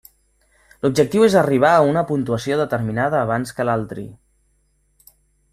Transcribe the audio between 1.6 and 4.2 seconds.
a una puntuació determinada abans que l'altri.